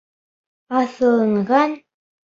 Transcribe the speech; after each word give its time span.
Аҫылынған?! 0.79 1.77